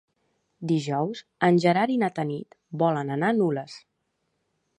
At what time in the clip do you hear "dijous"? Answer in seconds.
0.71-1.21